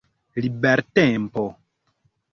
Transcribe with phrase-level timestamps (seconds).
[0.43, 1.45] libertempo